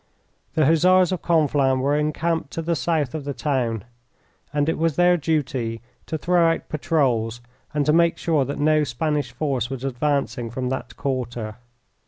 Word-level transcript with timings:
The 0.55 0.65
Hussars 0.65 1.11
of 1.11 1.21
Conflans 1.21 1.79
were 1.79 1.95
encamped 1.95 2.49
to 2.53 2.63
the 2.63 2.75
south 2.75 3.13
of 3.13 3.23
the 3.23 3.35
town, 3.35 3.83
and 4.51 4.67
it 4.67 4.79
was 4.79 4.95
their 4.95 5.15
duty 5.15 5.79
to 6.07 6.17
throw 6.17 6.53
out 6.55 6.69
patrols 6.69 7.39
and 7.71 7.85
to 7.85 7.93
make 7.93 8.17
sure 8.17 8.43
that 8.43 8.57
no 8.57 8.83
Spanish 8.83 9.31
force 9.31 9.69
was 9.69 9.83
advancing 9.83 10.49
from 10.49 10.69
that 10.69 10.97
quarter. 10.97 11.57